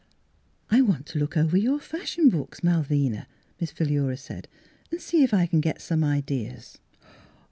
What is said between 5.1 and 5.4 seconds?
if